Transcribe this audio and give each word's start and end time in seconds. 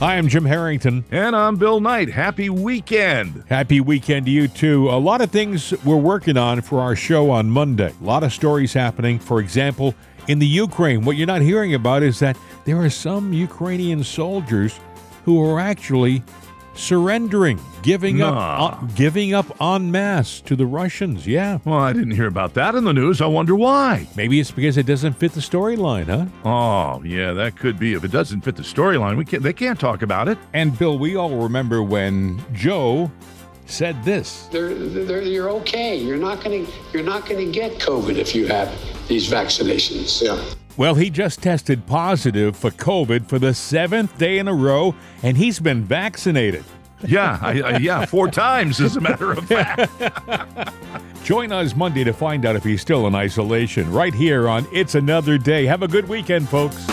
Hi, 0.00 0.16
I'm 0.16 0.28
Jim 0.28 0.46
Harrington. 0.46 1.04
And 1.10 1.36
I'm 1.36 1.56
Bill 1.56 1.78
Knight. 1.78 2.08
Happy 2.08 2.48
weekend. 2.48 3.44
Happy 3.50 3.82
weekend 3.82 4.24
to 4.24 4.32
you, 4.32 4.48
too. 4.48 4.88
A 4.88 4.96
lot 4.96 5.20
of 5.20 5.30
things 5.30 5.74
we're 5.84 5.96
working 5.96 6.38
on 6.38 6.62
for 6.62 6.80
our 6.80 6.96
show 6.96 7.30
on 7.30 7.50
Monday. 7.50 7.92
A 8.00 8.02
lot 8.02 8.22
of 8.22 8.32
stories 8.32 8.72
happening. 8.72 9.18
For 9.18 9.40
example, 9.40 9.94
in 10.26 10.38
the 10.38 10.46
Ukraine, 10.46 11.04
what 11.04 11.18
you're 11.18 11.26
not 11.26 11.42
hearing 11.42 11.74
about 11.74 12.02
is 12.02 12.18
that 12.20 12.38
there 12.64 12.78
are 12.78 12.88
some 12.88 13.34
Ukrainian 13.34 14.02
soldiers 14.02 14.80
who 15.26 15.38
are 15.44 15.60
actually 15.60 16.22
surrendering, 16.74 17.58
giving 17.82 18.18
Nah. 18.18 18.66
up, 18.66 18.82
uh, 18.82 18.86
giving 18.94 19.34
up 19.34 19.60
en 19.60 19.90
masse 19.90 20.40
to 20.42 20.56
the 20.56 20.66
Russians. 20.66 21.26
Yeah, 21.26 21.58
Well, 21.64 21.78
I 21.78 21.92
didn't 21.92 22.12
hear 22.12 22.26
about 22.26 22.54
that 22.54 22.74
in 22.74 22.84
the 22.84 22.92
news. 22.92 23.20
I 23.20 23.26
wonder 23.26 23.54
why. 23.54 24.06
maybe 24.16 24.40
it's 24.40 24.50
because 24.50 24.76
it 24.76 24.86
doesn't 24.86 25.14
fit 25.14 25.32
the 25.32 25.40
storyline, 25.40 26.06
huh? 26.06 26.26
Oh, 26.48 27.02
yeah, 27.04 27.32
that 27.32 27.56
could 27.56 27.78
be. 27.78 27.94
If 27.94 28.04
it 28.04 28.10
doesn't 28.10 28.42
fit 28.42 28.56
the 28.56 28.62
storyline, 28.62 29.16
we 29.16 29.24
can't. 29.24 29.42
They 29.42 29.52
can't 29.52 29.78
talk 29.78 30.02
about 30.02 30.28
it. 30.28 30.38
And 30.54 30.78
Bill, 30.78 30.98
we 30.98 31.16
all 31.16 31.36
remember 31.36 31.82
when 31.82 32.42
Joe 32.52 33.10
said 33.66 34.02
this. 34.04 34.48
They're, 34.50 34.74
they're, 34.74 35.22
you're 35.22 35.50
okay. 35.50 35.96
You're 35.96 36.16
not 36.16 36.42
going 36.42 36.66
to 36.66 36.72
you're 36.92 37.04
not 37.04 37.26
going 37.26 37.44
to 37.44 37.52
get 37.52 37.78
COVID 37.78 38.16
if 38.16 38.34
you 38.34 38.46
have 38.48 38.68
these 39.08 39.28
vaccinations. 39.30 40.20
Yeah. 40.22 40.42
Well, 40.76 40.94
he 40.94 41.10
just 41.10 41.42
tested 41.42 41.86
positive 41.86 42.56
for 42.56 42.70
COVID 42.70 43.26
for 43.26 43.38
the 43.38 43.52
seventh 43.52 44.16
day 44.18 44.38
in 44.38 44.48
a 44.48 44.54
row, 44.54 44.94
and 45.22 45.36
he's 45.36 45.60
been 45.60 45.84
vaccinated. 45.84 46.64
Yeah, 47.06 47.38
I, 47.40 47.60
I, 47.60 47.76
yeah, 47.78 48.04
four 48.06 48.28
times, 48.30 48.80
as 48.80 48.96
a 48.96 49.00
matter 49.00 49.32
of 49.32 49.46
fact. 49.46 49.90
Join 51.24 51.52
us 51.52 51.74
Monday 51.76 52.04
to 52.04 52.12
find 52.12 52.46
out 52.46 52.56
if 52.56 52.64
he's 52.64 52.80
still 52.80 53.06
in 53.06 53.14
isolation, 53.14 53.90
right 53.90 54.14
here 54.14 54.48
on 54.48 54.66
It's 54.72 54.94
Another 54.94 55.38
Day. 55.38 55.66
Have 55.66 55.82
a 55.82 55.88
good 55.88 56.08
weekend, 56.08 56.48
folks. 56.48 56.86